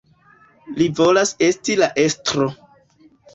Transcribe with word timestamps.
Li 0.79 0.87
volas 0.99 1.33
esti 1.49 1.77
la 1.83 1.91
estro. 2.05 2.49